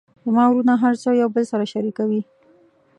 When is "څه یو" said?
1.01-1.29